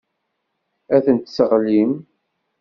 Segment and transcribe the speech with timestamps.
[0.95, 1.93] Ad tent-tesseɣlim.